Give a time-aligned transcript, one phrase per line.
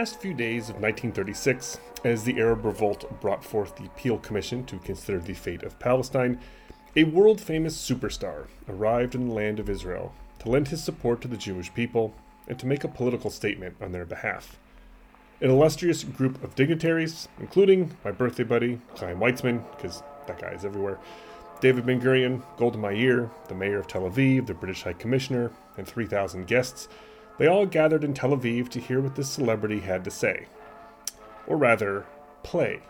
[0.00, 4.78] last few days of 1936, as the Arab revolt brought forth the Peel Commission to
[4.78, 6.40] consider the fate of Palestine,
[6.96, 11.28] a world famous superstar arrived in the land of Israel to lend his support to
[11.28, 12.14] the Jewish people
[12.48, 14.58] and to make a political statement on their behalf.
[15.42, 20.64] An illustrious group of dignitaries, including my birthday buddy, Chaim Weizmann, because that guy is
[20.64, 20.98] everywhere,
[21.60, 25.86] David Ben Gurion, Golda Meir, the mayor of Tel Aviv, the British High Commissioner, and
[25.86, 26.88] 3,000 guests,
[27.40, 30.44] they all gathered in Tel Aviv to hear what this celebrity had to say.
[31.46, 32.04] Or rather,
[32.42, 32.80] play.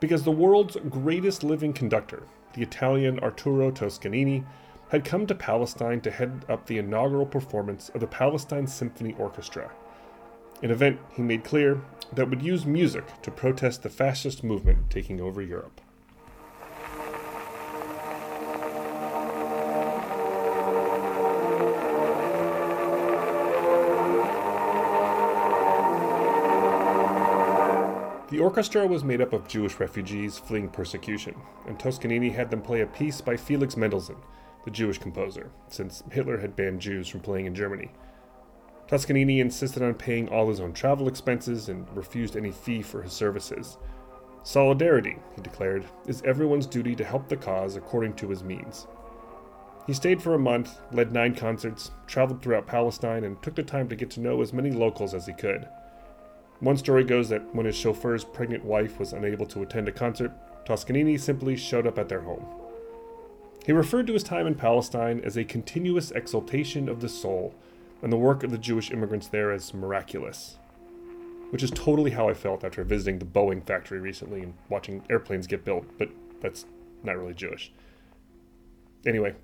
[0.00, 4.44] Because the world's greatest living conductor, the Italian Arturo Toscanini,
[4.90, 9.70] had come to Palestine to head up the inaugural performance of the Palestine Symphony Orchestra,
[10.62, 11.80] an event he made clear
[12.12, 15.80] that would use music to protest the fascist movement taking over Europe.
[28.34, 31.36] The orchestra was made up of Jewish refugees fleeing persecution,
[31.68, 34.16] and Toscanini had them play a piece by Felix Mendelssohn,
[34.64, 37.92] the Jewish composer, since Hitler had banned Jews from playing in Germany.
[38.88, 43.12] Toscanini insisted on paying all his own travel expenses and refused any fee for his
[43.12, 43.78] services.
[44.42, 48.88] Solidarity, he declared, is everyone's duty to help the cause according to his means.
[49.86, 53.88] He stayed for a month, led nine concerts, traveled throughout Palestine, and took the time
[53.90, 55.68] to get to know as many locals as he could.
[56.60, 60.32] One story goes that when his chauffeur's pregnant wife was unable to attend a concert,
[60.64, 62.46] Toscanini simply showed up at their home.
[63.66, 67.54] He referred to his time in Palestine as a continuous exaltation of the soul,
[68.02, 70.58] and the work of the Jewish immigrants there as miraculous.
[71.50, 75.46] Which is totally how I felt after visiting the Boeing factory recently and watching airplanes
[75.46, 76.66] get built, but that's
[77.02, 77.72] not really Jewish.
[79.06, 79.34] Anyway,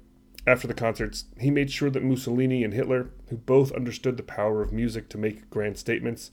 [0.46, 4.62] after the concerts, he made sure that Mussolini and Hitler, who both understood the power
[4.62, 6.30] of music to make grand statements,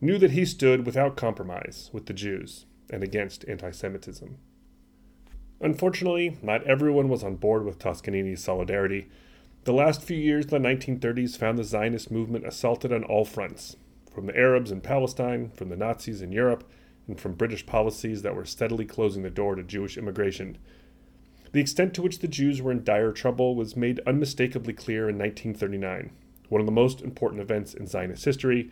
[0.00, 4.38] knew that he stood without compromise with the Jews and against anti Semitism.
[5.60, 9.08] Unfortunately, not everyone was on board with Toscanini's solidarity.
[9.64, 13.76] The last few years of the 1930s found the Zionist movement assaulted on all fronts
[14.10, 16.64] from the Arabs in Palestine, from the Nazis in Europe,
[17.06, 20.56] and from British policies that were steadily closing the door to Jewish immigration.
[21.52, 25.18] The extent to which the Jews were in dire trouble was made unmistakably clear in
[25.18, 26.10] 1939,
[26.48, 28.70] one of the most important events in Zionist history,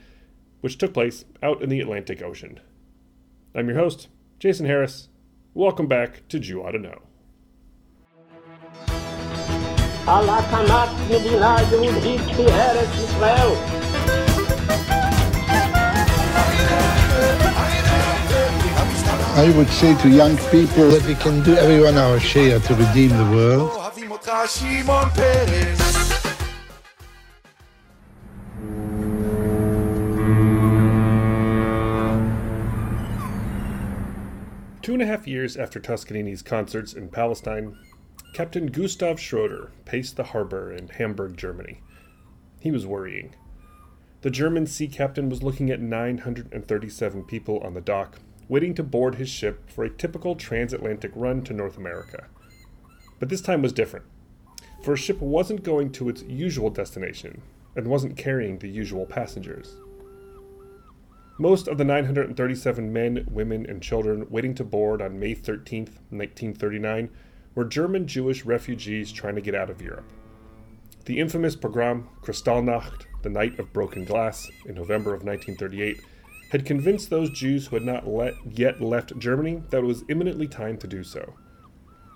[0.60, 2.60] which took place out in the Atlantic Ocean.
[3.54, 4.08] I'm your host,
[4.38, 5.08] Jason Harris.
[5.54, 7.02] Welcome back to Jew Ought to Know.
[19.38, 23.10] I would say to young people that we can do everyone our share to redeem
[23.10, 23.70] the world.
[35.00, 37.78] And a half years after Toscanini's concerts in Palestine,
[38.34, 41.82] Captain Gustav Schroeder paced the harbor in Hamburg, Germany.
[42.58, 43.36] He was worrying.
[44.22, 49.14] The German sea captain was looking at 937 people on the dock, waiting to board
[49.14, 52.26] his ship for a typical transatlantic run to North America.
[53.20, 54.06] But this time was different,
[54.82, 57.42] for a ship wasn't going to its usual destination
[57.76, 59.76] and wasn't carrying the usual passengers.
[61.40, 67.10] Most of the 937 men, women, and children waiting to board on May 13, 1939,
[67.54, 70.10] were German Jewish refugees trying to get out of Europe.
[71.04, 76.00] The infamous pogrom Kristallnacht, the Night of Broken Glass, in November of 1938,
[76.50, 80.48] had convinced those Jews who had not let, yet left Germany that it was imminently
[80.48, 81.34] time to do so.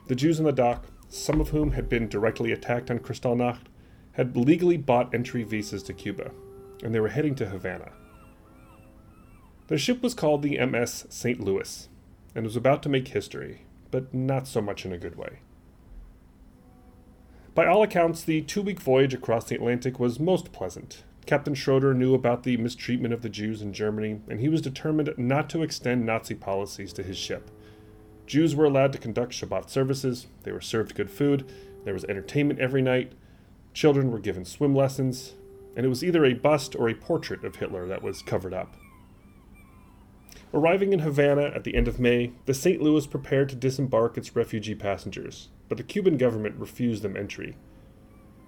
[0.08, 3.66] The Jews on the dock, some of whom had been directly attacked on Kristallnacht,
[4.12, 6.32] had legally bought entry visas to Cuba,
[6.82, 7.92] and they were heading to Havana.
[9.68, 11.40] The ship was called the MS St.
[11.40, 11.88] Louis
[12.34, 15.40] and was about to make history, but not so much in a good way.
[17.54, 21.04] By all accounts, the two week voyage across the Atlantic was most pleasant.
[21.26, 25.12] Captain Schroeder knew about the mistreatment of the Jews in Germany, and he was determined
[25.16, 27.50] not to extend Nazi policies to his ship.
[28.26, 31.50] Jews were allowed to conduct Shabbat services, they were served good food,
[31.84, 33.12] there was entertainment every night,
[33.74, 35.34] children were given swim lessons,
[35.76, 38.76] and it was either a bust or a portrait of Hitler that was covered up.
[40.54, 42.82] Arriving in Havana at the end of May, the St.
[42.82, 47.56] Louis prepared to disembark its refugee passengers, but the Cuban government refused them entry.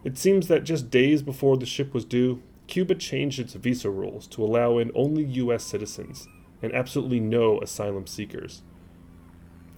[0.05, 4.27] It seems that just days before the ship was due, Cuba changed its visa rules
[4.29, 5.65] to allow in only U.S.
[5.65, 6.29] citizens
[6.63, 8.63] and absolutely no asylum seekers.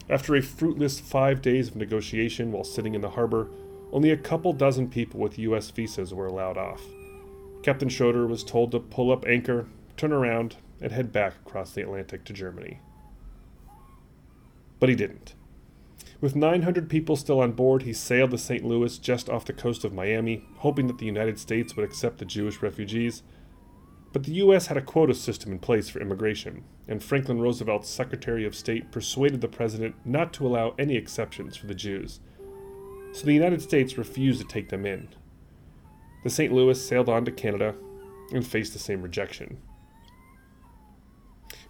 [0.08, 3.48] After a fruitless five days of negotiation while sitting in the harbor,
[3.92, 5.70] only a couple dozen people with U.S.
[5.70, 6.82] visas were allowed off.
[7.62, 11.82] Captain Schroeder was told to pull up anchor, turn around, and head back across the
[11.82, 12.80] Atlantic to Germany.
[14.78, 15.34] But he didn't.
[16.20, 18.64] With 900 people still on board, he sailed to St.
[18.64, 22.24] Louis just off the coast of Miami, hoping that the United States would accept the
[22.24, 23.22] Jewish refugees.
[24.12, 24.68] But the U.S.
[24.68, 29.42] had a quota system in place for immigration, and Franklin Roosevelt's Secretary of State persuaded
[29.42, 32.20] the president not to allow any exceptions for the Jews.
[33.12, 35.08] So the United States refused to take them in.
[36.24, 36.52] The St.
[36.52, 37.74] Louis sailed on to Canada
[38.32, 39.58] and faced the same rejection.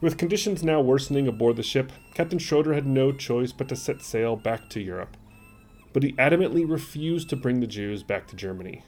[0.00, 4.02] With conditions now worsening aboard the ship, Captain Schroeder had no choice but to set
[4.02, 5.16] sail back to Europe.
[5.93, 8.84] But he adamantly refused to bring the Jews back to Germany.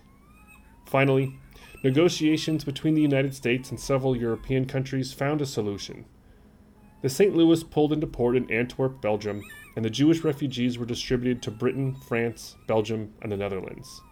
[0.87, 1.35] Finally,
[1.83, 6.05] negotiations between the United States and several European countries found a solution.
[7.01, 7.35] The St.
[7.35, 9.43] Louis pulled into port in Antwerp, Belgium,
[9.77, 14.03] and the Jewish refugees were distributed to Britain, France, Belgium, and the Netherlands.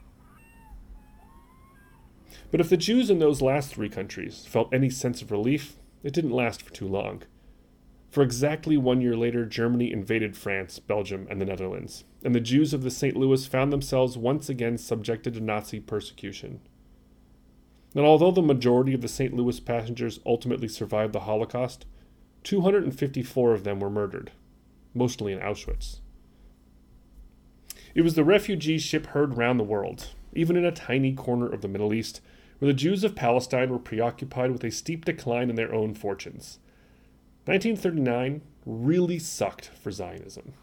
[2.50, 5.76] But if the Jews in those last three countries felt any sense of relief,
[6.06, 7.24] it didn't last for too long.
[8.10, 12.72] For exactly one year later, Germany invaded France, Belgium, and the Netherlands, and the Jews
[12.72, 13.16] of the St.
[13.16, 16.60] Louis found themselves once again subjected to Nazi persecution.
[17.96, 19.34] And although the majority of the St.
[19.34, 21.86] Louis passengers ultimately survived the Holocaust,
[22.44, 24.30] 254 of them were murdered,
[24.94, 25.98] mostly in Auschwitz.
[27.96, 31.62] It was the refugee ship heard round the world, even in a tiny corner of
[31.62, 32.20] the Middle East,
[32.58, 36.58] where the Jews of Palestine were preoccupied with a steep decline in their own fortunes.
[37.44, 40.54] 1939 really sucked for Zionism.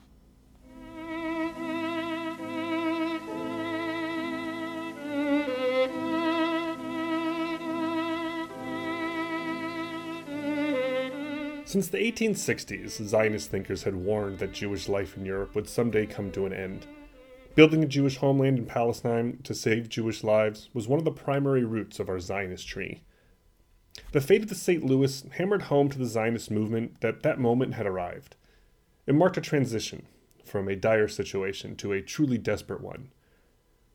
[11.65, 16.29] Since the 1860s, Zionist thinkers had warned that Jewish life in Europe would someday come
[16.31, 16.85] to an end.
[17.55, 21.63] Building a Jewish homeland in Palestine to save Jewish lives was one of the primary
[21.63, 23.03] roots of our Zionist tree.
[24.11, 24.83] The fate of the St.
[24.83, 28.35] Louis hammered home to the Zionist movement that that moment had arrived.
[29.05, 30.07] It marked a transition
[30.43, 33.11] from a dire situation to a truly desperate one.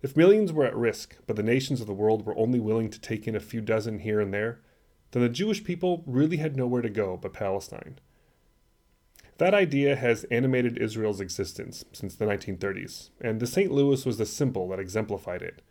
[0.03, 3.01] If millions were at risk, but the nations of the world were only willing to
[3.01, 4.61] take in a few dozen here and there,
[5.11, 7.99] then the Jewish people really had nowhere to go but Palestine.
[9.39, 13.71] That idea has animated Israel's existence since the 1930s, and the St.
[13.71, 15.63] Louis was the symbol that exemplified it.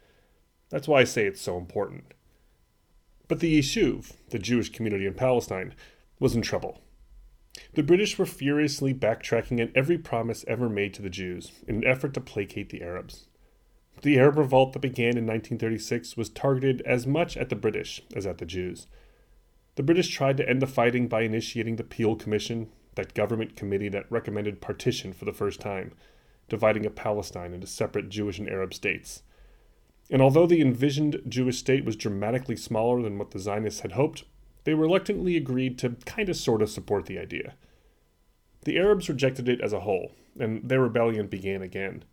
[0.69, 2.13] That's why I say it's so important.
[3.27, 5.75] But the Yishuv, the Jewish community in Palestine,
[6.17, 6.81] was in trouble.
[7.73, 11.85] The British were furiously backtracking on every promise ever made to the Jews in an
[11.85, 13.27] effort to placate the Arabs.
[14.01, 18.25] The Arab revolt that began in 1936 was targeted as much at the British as
[18.25, 18.87] at the Jews.
[19.75, 23.89] The British tried to end the fighting by initiating the Peel Commission, that government committee
[23.89, 25.93] that recommended partition for the first time,
[26.49, 29.23] dividing up Palestine into separate Jewish and Arab states.
[30.09, 34.23] And although the envisioned Jewish state was dramatically smaller than what the Zionists had hoped,
[34.63, 37.55] they reluctantly agreed to kind of sort of support the idea.
[38.65, 42.03] The Arabs rejected it as a whole, and their rebellion began again.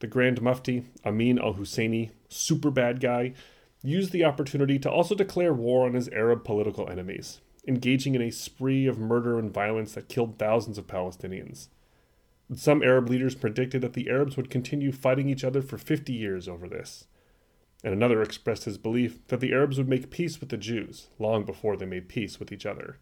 [0.00, 3.34] The Grand Mufti, Amin al Husseini, super bad guy,
[3.82, 8.30] used the opportunity to also declare war on his Arab political enemies, engaging in a
[8.30, 11.68] spree of murder and violence that killed thousands of Palestinians.
[12.54, 16.48] Some Arab leaders predicted that the Arabs would continue fighting each other for 50 years
[16.48, 17.06] over this.
[17.84, 21.44] And another expressed his belief that the Arabs would make peace with the Jews long
[21.44, 22.98] before they made peace with each other.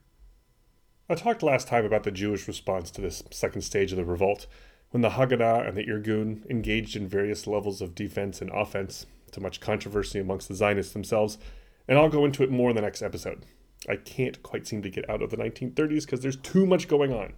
[1.08, 4.48] I talked last time about the Jewish response to this second stage of the revolt,
[4.90, 9.40] when the Haganah and the Irgun engaged in various levels of defense and offense, to
[9.40, 11.38] much controversy amongst the Zionists themselves,
[11.86, 13.44] and I'll go into it more in the next episode.
[13.88, 17.12] I can't quite seem to get out of the 1930s because there's too much going
[17.12, 17.34] on.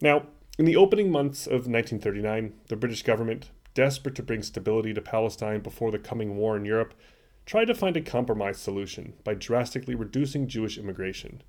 [0.00, 0.26] Now,
[0.58, 5.60] in the opening months of 1939, the British government, desperate to bring stability to Palestine
[5.60, 6.94] before the coming war in Europe,
[7.44, 11.42] tried to find a compromise solution by drastically reducing Jewish immigration.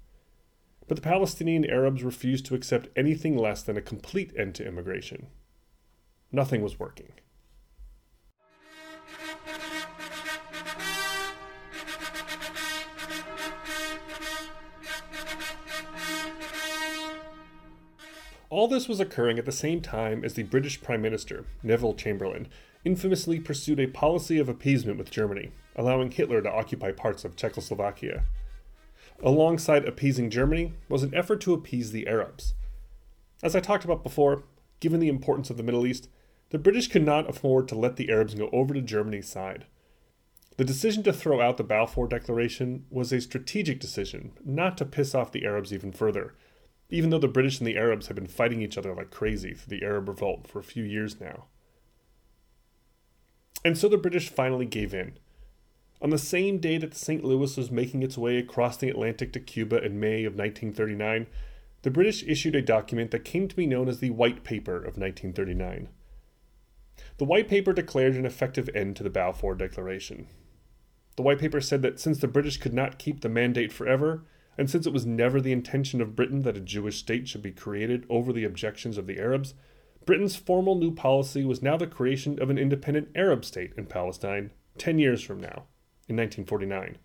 [0.87, 5.27] But the Palestinian Arabs refused to accept anything less than a complete end to immigration.
[6.31, 7.13] Nothing was working.
[18.49, 22.47] All this was occurring at the same time as the British Prime Minister, Neville Chamberlain,
[22.85, 28.23] infamously pursued a policy of appeasement with Germany, allowing Hitler to occupy parts of Czechoslovakia.
[29.21, 32.53] Alongside appeasing Germany was an effort to appease the Arabs.
[33.43, 34.43] As I talked about before,
[34.79, 36.07] given the importance of the Middle East,
[36.49, 39.65] the British could not afford to let the Arabs go over to Germany's side.
[40.55, 45.13] The decision to throw out the Balfour Declaration was a strategic decision, not to piss
[45.13, 46.33] off the Arabs even further
[46.89, 49.77] even though the British and the Arabs have been fighting each other like crazy through
[49.77, 51.45] the Arab Revolt for a few years now.
[53.65, 55.17] And so the British finally gave in.
[56.01, 57.23] On the same day that the St.
[57.23, 61.27] Louis was making its way across the Atlantic to Cuba in May of 1939,
[61.81, 64.97] the British issued a document that came to be known as the White Paper of
[64.97, 65.89] 1939.
[67.17, 70.27] The White Paper declared an effective end to the Balfour Declaration.
[71.15, 74.23] The White Paper said that since the British could not keep the mandate forever,
[74.57, 77.51] and since it was never the intention of Britain that a Jewish state should be
[77.51, 79.53] created over the objections of the Arabs,
[80.05, 84.51] Britain's formal new policy was now the creation of an independent Arab state in Palestine
[84.77, 85.65] 10 years from now,
[86.07, 86.97] in 1949.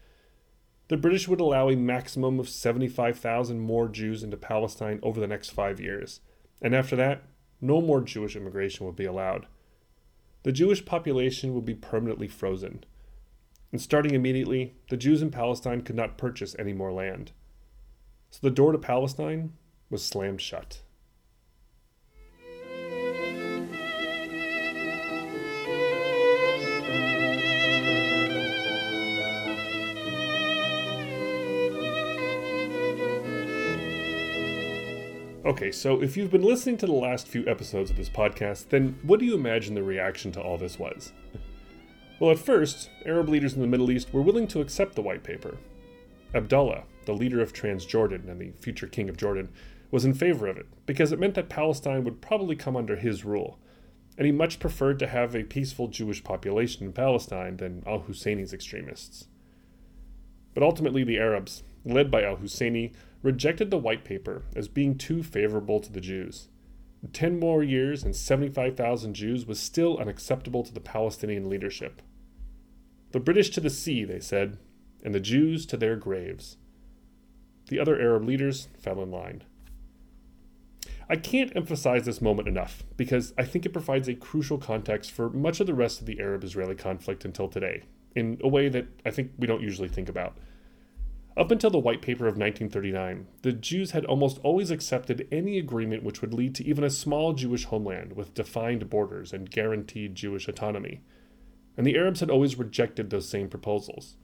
[0.89, 5.51] The British would allow a maximum of 75,000 more Jews into Palestine over the next
[5.51, 6.21] five years,
[6.61, 7.23] and after that,
[7.61, 9.47] no more Jewish immigration would be allowed.
[10.43, 12.85] The Jewish population would be permanently frozen.
[13.71, 17.33] And starting immediately, the Jews in Palestine could not purchase any more land.
[18.33, 19.53] So the door to Palestine
[19.91, 20.81] was slammed shut.
[35.45, 38.99] Okay, so if you've been listening to the last few episodes of this podcast, then
[39.03, 41.13] what do you imagine the reaction to all this was?
[42.19, 45.23] Well, at first, Arab leaders in the Middle East were willing to accept the white
[45.23, 45.59] paper.
[46.35, 49.51] Abdullah, the leader of Transjordan and the future king of Jordan,
[49.91, 53.25] was in favor of it because it meant that Palestine would probably come under his
[53.25, 53.59] rule,
[54.17, 58.53] and he much preferred to have a peaceful Jewish population in Palestine than al Husseini's
[58.53, 59.29] extremists.
[60.55, 62.93] But ultimately, the Arabs, led by al Husseini,
[63.23, 66.49] rejected the white paper as being too favorable to the Jews.
[67.13, 72.01] Ten more years and 75,000 Jews was still unacceptable to the Palestinian leadership.
[73.11, 74.59] The British to the sea, they said,
[75.05, 76.57] and the Jews to their graves.
[77.73, 79.45] The other Arab leaders fell in line.
[81.09, 85.31] I can't emphasize this moment enough because I think it provides a crucial context for
[85.31, 88.89] much of the rest of the Arab Israeli conflict until today, in a way that
[89.07, 90.37] I think we don't usually think about.
[91.35, 96.03] Up until the White Paper of 1939, the Jews had almost always accepted any agreement
[96.03, 100.47] which would lead to even a small Jewish homeland with defined borders and guaranteed Jewish
[100.47, 101.01] autonomy.
[101.79, 104.19] And the Arabs had always rejected those same proposals.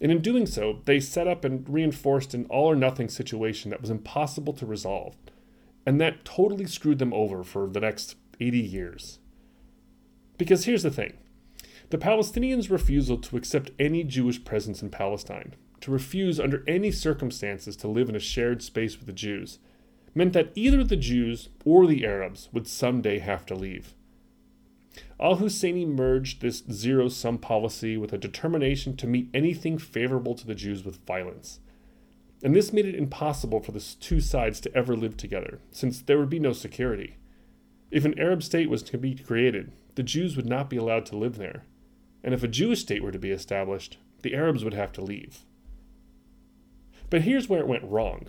[0.00, 3.80] And in doing so, they set up and reinforced an all or nothing situation that
[3.80, 5.16] was impossible to resolve.
[5.86, 9.18] And that totally screwed them over for the next 80 years.
[10.36, 11.14] Because here's the thing
[11.90, 17.76] the Palestinians' refusal to accept any Jewish presence in Palestine to refuse under any circumstances
[17.76, 19.58] to live in a shared space with the Jews
[20.14, 23.94] meant that either the Jews or the Arabs would someday have to leave.
[25.20, 30.46] Al Husseini merged this zero sum policy with a determination to meet anything favorable to
[30.46, 31.60] the Jews with violence.
[32.42, 36.18] And this made it impossible for the two sides to ever live together, since there
[36.18, 37.16] would be no security.
[37.90, 41.16] If an Arab state was to be created, the Jews would not be allowed to
[41.16, 41.64] live there.
[42.22, 45.44] And if a Jewish state were to be established, the Arabs would have to leave.
[47.10, 48.26] But here's where it went wrong.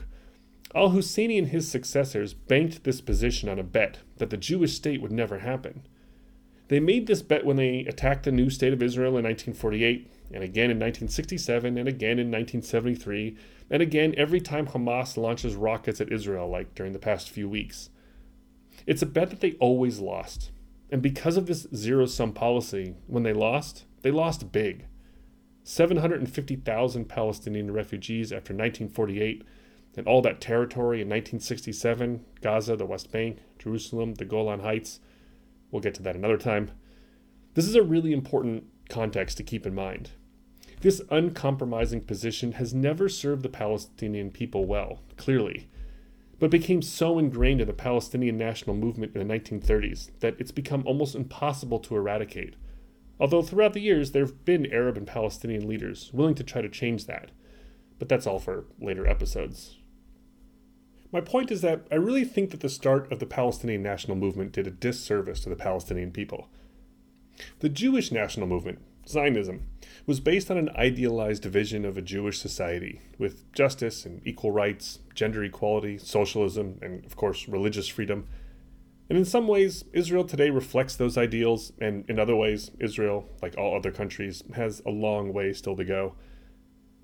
[0.76, 5.02] Al Husseini and his successors banked this position on a bet that the Jewish state
[5.02, 5.88] would never happen.
[6.68, 10.44] They made this bet when they attacked the new state of Israel in 1948, and
[10.44, 13.38] again in 1967, and again in 1973,
[13.70, 17.90] and again every time Hamas launches rockets at Israel, like during the past few weeks.
[18.88, 20.52] It's a bet that they always lost.
[20.92, 24.86] And because of this zero sum policy, when they lost, they lost big.
[25.64, 29.44] 750,000 Palestinian refugees after 1948
[29.98, 35.00] and all that territory in 1967 Gaza, the West Bank, Jerusalem, the Golan Heights.
[35.72, 36.72] We'll get to that another time.
[37.54, 40.12] This is a really important context to keep in mind.
[40.82, 45.68] This uncompromising position has never served the Palestinian people well, clearly,
[46.38, 50.84] but became so ingrained in the Palestinian national movement in the 1930s that it's become
[50.86, 52.56] almost impossible to eradicate.
[53.20, 56.70] Although throughout the years there have been Arab and Palestinian leaders willing to try to
[56.70, 57.32] change that.
[57.98, 59.78] But that's all for later episodes.
[61.16, 64.52] My point is that I really think that the start of the Palestinian national movement
[64.52, 66.50] did a disservice to the Palestinian people.
[67.60, 69.66] The Jewish national movement, Zionism,
[70.06, 75.00] was based on an idealized vision of a Jewish society with justice and equal rights,
[75.14, 78.28] gender equality, socialism, and of course religious freedom
[79.10, 83.56] and in some ways, Israel today reflects those ideals, and in other ways, Israel, like
[83.56, 86.16] all other countries, has a long way still to go.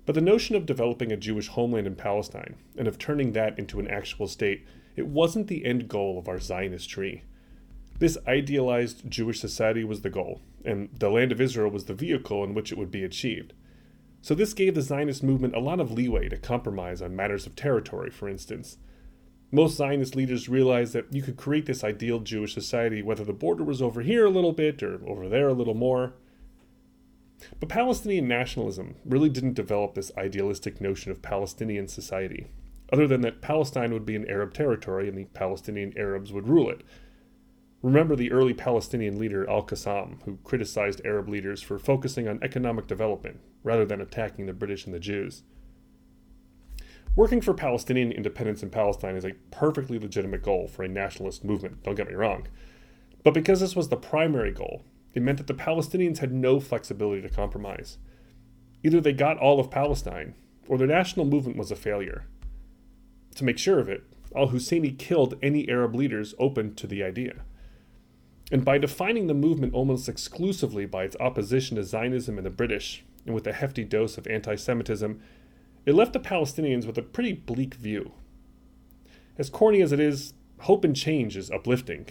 [0.04, 3.78] But the notion of developing a Jewish homeland in Palestine, and of turning that into
[3.78, 4.66] an actual state,
[4.96, 7.22] it wasn't the end goal of our Zionist tree.
[7.98, 12.42] This idealized Jewish society was the goal, and the land of Israel was the vehicle
[12.42, 13.52] in which it would be achieved.
[14.22, 17.54] So this gave the Zionist movement a lot of leeway to compromise on matters of
[17.54, 18.78] territory, for instance.
[19.50, 23.62] Most Zionist leaders realized that you could create this ideal Jewish society whether the border
[23.62, 26.14] was over here a little bit or over there a little more.
[27.60, 32.48] But Palestinian nationalism really didn't develop this idealistic notion of Palestinian society,
[32.92, 36.70] other than that Palestine would be an Arab territory and the Palestinian Arabs would rule
[36.70, 36.82] it.
[37.82, 42.86] Remember the early Palestinian leader Al Qassam, who criticized Arab leaders for focusing on economic
[42.86, 45.42] development rather than attacking the British and the Jews.
[47.16, 51.82] Working for Palestinian independence in Palestine is a perfectly legitimate goal for a nationalist movement,
[51.82, 52.46] don't get me wrong.
[53.22, 54.82] But because this was the primary goal,
[55.14, 57.98] it meant that the Palestinians had no flexibility to compromise.
[58.82, 60.34] Either they got all of Palestine,
[60.68, 62.24] or their national movement was a failure.
[63.36, 64.04] To make sure of it,
[64.34, 67.42] al Husseini killed any Arab leaders open to the idea.
[68.50, 73.04] And by defining the movement almost exclusively by its opposition to Zionism and the British,
[73.24, 75.20] and with a hefty dose of anti Semitism,
[75.86, 78.12] it left the Palestinians with a pretty bleak view.
[79.38, 82.06] As corny as it is, hope and change is uplifting.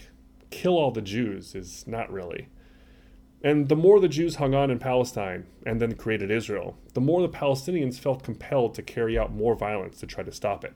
[0.49, 2.47] Kill all the Jews is not really.
[3.43, 7.21] And the more the Jews hung on in Palestine and then created Israel, the more
[7.21, 10.73] the Palestinians felt compelled to carry out more violence to try to stop it.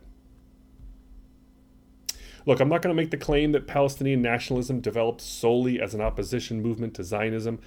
[2.47, 6.01] Look, I'm not going to make the claim that Palestinian nationalism developed solely as an
[6.01, 7.59] opposition movement to Zionism.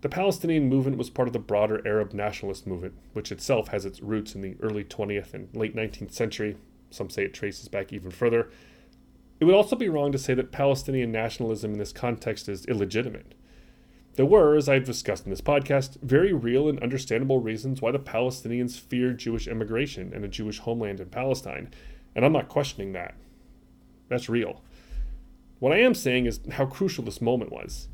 [0.00, 4.00] The Palestinian movement was part of the broader Arab nationalist movement, which itself has its
[4.00, 6.56] roots in the early 20th and late 19th century.
[6.90, 8.50] Some say it traces back even further.
[9.40, 13.34] It would also be wrong to say that Palestinian nationalism in this context is illegitimate.
[14.16, 17.98] There were, as I've discussed in this podcast, very real and understandable reasons why the
[17.98, 21.72] Palestinians feared Jewish immigration and a Jewish homeland in Palestine,
[22.14, 23.14] and I'm not questioning that.
[24.08, 24.62] That's real.
[25.58, 27.88] What I am saying is how crucial this moment was.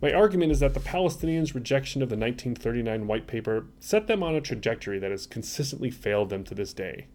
[0.00, 4.36] My argument is that the Palestinians' rejection of the 1939 White Paper set them on
[4.36, 7.06] a trajectory that has consistently failed them to this day.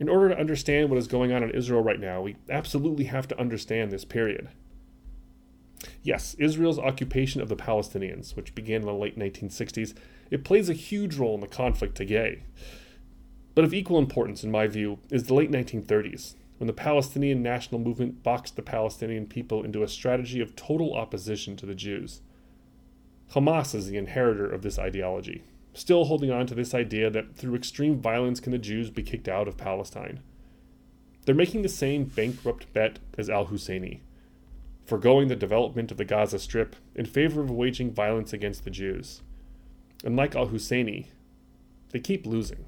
[0.00, 3.28] In order to understand what is going on in Israel right now, we absolutely have
[3.28, 4.48] to understand this period.
[6.04, 9.94] Yes, Israel's occupation of the Palestinians, which began in the late 1960s,
[10.30, 12.42] it plays a huge role in the conflict today.
[13.54, 17.80] But of equal importance, in my view, is the late 1930s, when the Palestinian national
[17.80, 22.20] movement boxed the Palestinian people into a strategy of total opposition to the Jews.
[23.32, 27.54] Hamas is the inheritor of this ideology, still holding on to this idea that through
[27.54, 30.20] extreme violence can the Jews be kicked out of Palestine.
[31.24, 34.00] They're making the same bankrupt bet as al Husseini,
[34.84, 39.22] foregoing the development of the Gaza Strip in favor of waging violence against the Jews.
[40.04, 41.06] And like al Husseini,
[41.90, 42.66] they keep losing.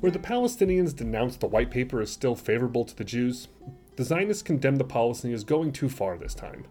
[0.00, 3.48] Where the Palestinians denounced the white paper as still favorable to the Jews,
[3.96, 6.66] the Zionists condemned the policy as going too far this time.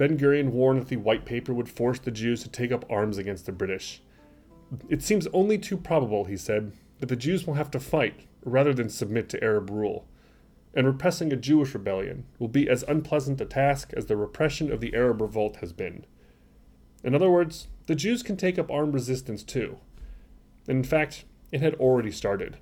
[0.00, 3.18] Ben Gurion warned that the white paper would force the Jews to take up arms
[3.18, 4.00] against the British.
[4.88, 8.72] It seems only too probable, he said, that the Jews will have to fight rather
[8.72, 10.08] than submit to Arab rule,
[10.72, 14.80] and repressing a Jewish rebellion will be as unpleasant a task as the repression of
[14.80, 16.06] the Arab revolt has been.
[17.04, 19.80] In other words, the Jews can take up armed resistance too.
[20.66, 22.56] And in fact, it had already started.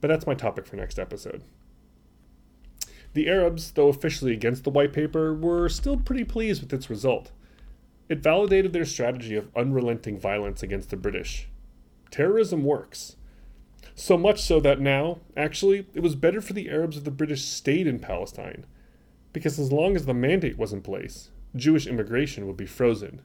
[0.00, 1.44] But that's my topic for next episode.
[3.14, 7.30] The Arabs, though officially against the white paper, were still pretty pleased with its result.
[8.08, 11.48] It validated their strategy of unrelenting violence against the British.
[12.10, 13.16] Terrorism works.
[13.94, 17.44] So much so that now, actually, it was better for the Arabs if the British
[17.44, 18.64] stayed in Palestine,
[19.32, 23.20] because as long as the mandate was in place, Jewish immigration would be frozen.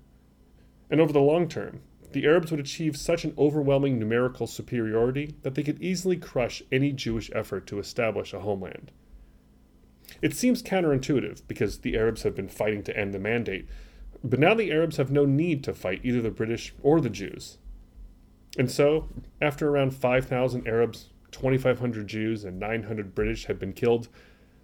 [0.90, 5.56] And over the long term, the Arabs would achieve such an overwhelming numerical superiority that
[5.56, 8.92] they could easily crush any Jewish effort to establish a homeland.
[10.22, 13.68] It seems counterintuitive because the Arabs have been fighting to end the mandate,
[14.24, 17.58] but now the Arabs have no need to fight either the British or the Jews.
[18.58, 19.10] And so,
[19.42, 24.08] after around 5,000 Arabs, 2,500 Jews, and 900 British had been killed,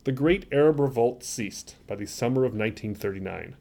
[0.06, 3.56] the Great Arab Revolt ceased by the summer of 1939.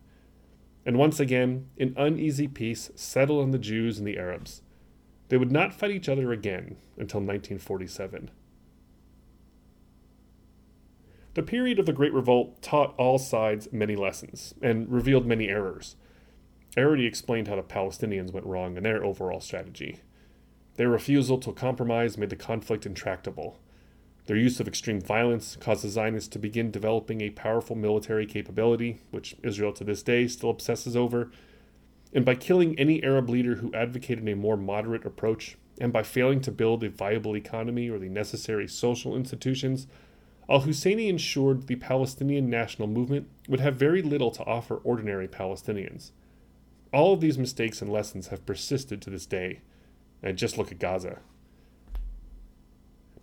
[0.85, 4.63] And once again, an uneasy peace settled on the Jews and the Arabs.
[5.29, 8.31] They would not fight each other again until 1947.
[11.35, 15.97] The period of the Great Revolt taught all sides many lessons and revealed many errors.
[16.77, 20.01] I already explained how the Palestinians went wrong in their overall strategy.
[20.75, 23.59] Their refusal to compromise made the conflict intractable.
[24.27, 29.01] Their use of extreme violence caused the Zionists to begin developing a powerful military capability,
[29.11, 31.31] which Israel to this day still obsesses over.
[32.13, 36.43] And by killing any Arab leader who advocated a more moderate approach, and by failing
[36.43, 39.87] to build a viable economy or the necessary social institutions,
[40.49, 46.11] Al Husseini ensured the Palestinian national movement would have very little to offer ordinary Palestinians.
[46.93, 49.61] All of these mistakes and lessons have persisted to this day.
[50.23, 51.19] And just look at Gaza.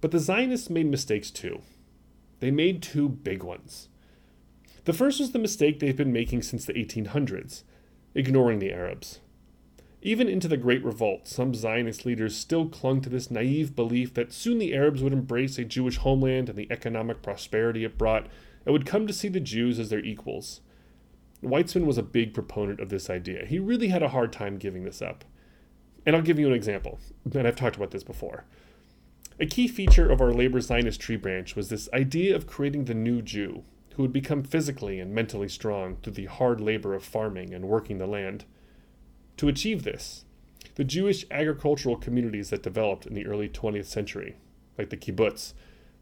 [0.01, 1.61] But the Zionists made mistakes too.
[2.39, 3.87] They made two big ones.
[4.85, 7.63] The first was the mistake they've been making since the 1800s
[8.15, 9.19] ignoring the Arabs.
[10.01, 14.31] Even into the Great Revolt, some Zionist leaders still clung to this naive belief that
[14.31, 18.27] soon the Arabs would embrace a Jewish homeland and the economic prosperity it brought
[18.65, 20.61] and would come to see the Jews as their equals.
[21.43, 23.45] Weizmann was a big proponent of this idea.
[23.45, 25.25] He really had a hard time giving this up.
[26.05, 26.99] And I'll give you an example,
[27.33, 28.45] and I've talked about this before.
[29.37, 32.93] A key feature of our labor Zionist tree branch was this idea of creating the
[32.93, 33.63] new Jew,
[33.95, 37.97] who would become physically and mentally strong through the hard labor of farming and working
[37.97, 38.45] the land.
[39.39, 40.25] To achieve this,
[40.75, 44.35] the Jewish agricultural communities that developed in the early 20th century,
[44.77, 45.53] like the kibbutz,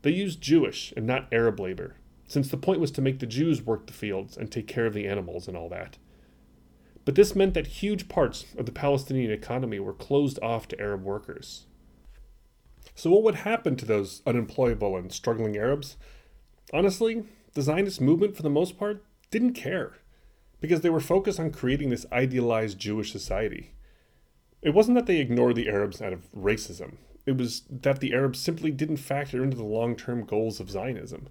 [0.02, 1.98] they used Jewish and not Arab labor,
[2.28, 4.96] since the point was to make the Jews work the fields and take care of
[4.96, 6.00] the animals and all that.
[7.06, 11.04] But this meant that huge parts of the Palestinian economy were closed off to Arab
[11.04, 11.68] workers.
[12.96, 15.96] So, what would happen to those unemployable and struggling Arabs?
[16.74, 17.24] Honestly,
[17.54, 19.98] the Zionist movement, for the most part, didn't care
[20.60, 23.74] because they were focused on creating this idealized Jewish society.
[24.62, 28.40] It wasn't that they ignored the Arabs out of racism, it was that the Arabs
[28.40, 31.28] simply didn't factor into the long term goals of Zionism.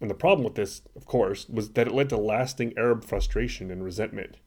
[0.00, 3.70] And the problem with this, of course, was that it led to lasting Arab frustration
[3.70, 4.38] and resentment.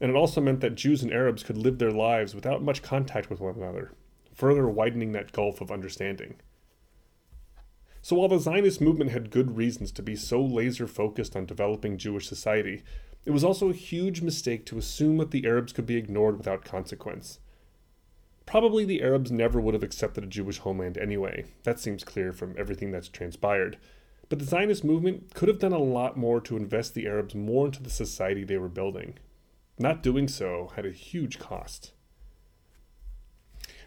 [0.00, 3.28] And it also meant that Jews and Arabs could live their lives without much contact
[3.30, 3.92] with one another,
[4.34, 6.36] further widening that gulf of understanding.
[8.08, 11.98] So while the Zionist movement had good reasons to be so laser focused on developing
[11.98, 12.82] Jewish society,
[13.26, 16.64] it was also a huge mistake to assume that the Arabs could be ignored without
[16.64, 17.38] consequence.
[18.46, 22.54] Probably the Arabs never would have accepted a Jewish homeland anyway, that seems clear from
[22.56, 23.76] everything that's transpired.
[24.30, 27.66] But the Zionist movement could have done a lot more to invest the Arabs more
[27.66, 29.18] into the society they were building.
[29.78, 31.92] Not doing so had a huge cost.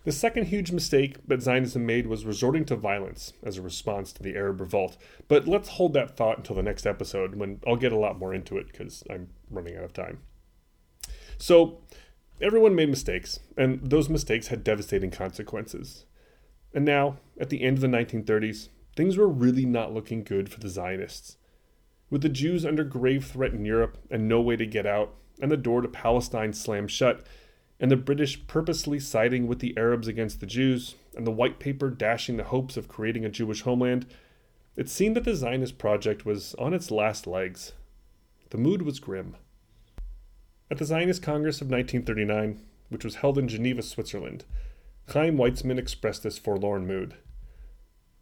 [0.04, 4.24] The second huge mistake that Zionism made was resorting to violence as a response to
[4.24, 4.98] the Arab revolt.
[5.28, 8.34] But let's hold that thought until the next episode when I'll get a lot more
[8.34, 10.22] into it because I'm running out of time.
[11.38, 11.82] So,
[12.42, 16.06] everyone made mistakes, and those mistakes had devastating consequences.
[16.74, 20.60] And now, at the end of the 1930s, things were really not looking good for
[20.60, 21.38] the Zionists.
[22.10, 25.52] With the Jews under grave threat in Europe and no way to get out, and
[25.52, 27.26] the door to Palestine slammed shut,
[27.82, 31.90] and the British purposely siding with the Arabs against the Jews, and the White Paper
[31.90, 34.06] dashing the hopes of creating a Jewish homeland,
[34.78, 37.74] it seemed that the Zionist project was on its last legs.
[38.52, 39.36] The mood was grim.
[40.70, 44.46] At the Zionist Congress of 1939, which was held in Geneva, Switzerland,
[45.10, 47.16] Chaim Weizmann expressed this forlorn mood.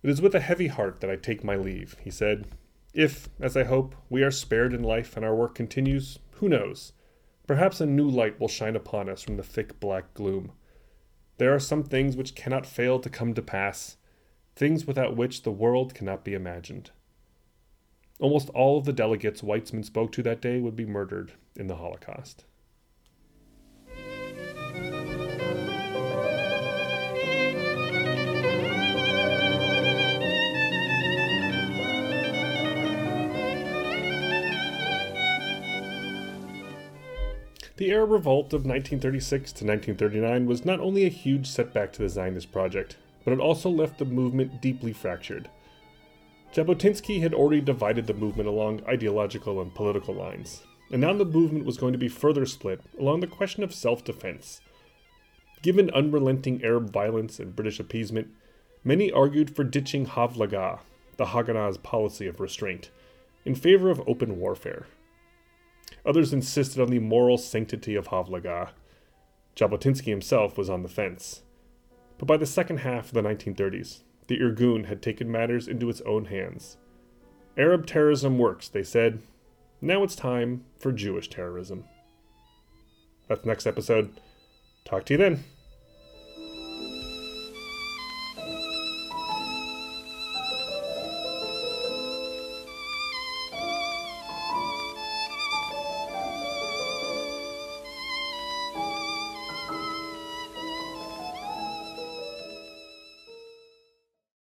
[0.01, 2.47] It is with a heavy heart that I take my leave, he said.
[2.93, 6.93] If, as I hope, we are spared in life and our work continues, who knows?
[7.49, 10.51] Perhaps a new light will shine upon us from the thick black gloom.
[11.39, 13.97] There are some things which cannot fail to come to pass,
[14.55, 16.91] things without which the world cannot be imagined.
[18.19, 21.77] Almost all of the delegates Weizmann spoke to that day would be murdered in the
[21.77, 22.45] Holocaust.
[37.79, 42.09] The Arab Revolt of 1936 to 1939 was not only a huge setback to the
[42.09, 45.49] Zionist project, but it also left the movement deeply fractured.
[46.53, 51.63] Jabotinsky had already divided the movement along ideological and political lines, and now the movement
[51.63, 54.59] was going to be further split along the question of self defense.
[55.61, 58.27] Given unrelenting Arab violence and British appeasement,
[58.83, 60.79] many argued for ditching Havlaga,
[61.15, 62.89] the Haganah's policy of restraint,
[63.45, 64.87] in favor of open warfare.
[66.09, 68.69] Others insisted on the moral sanctity of Havlaga.
[69.55, 71.43] Jabotinsky himself was on the fence.
[72.17, 76.01] But by the second half of the 1930s, the Irgun had taken matters into its
[76.01, 76.77] own hands.
[77.59, 79.21] Arab terrorism works, they said.
[79.81, 81.83] Now it's time for Jewish terrorism.
[83.27, 84.19] That's next episode.
[84.85, 85.43] Talk to you then.